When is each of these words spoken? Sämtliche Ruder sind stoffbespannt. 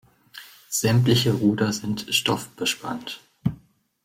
Sämtliche 0.71 1.31
Ruder 1.31 1.73
sind 1.73 2.07
stoffbespannt. 2.09 3.21